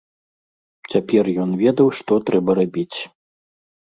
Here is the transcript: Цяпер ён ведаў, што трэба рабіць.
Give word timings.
Цяпер 0.93 1.29
ён 1.43 1.49
ведаў, 1.63 1.87
што 1.97 2.17
трэба 2.31 2.51
рабіць. 2.61 2.97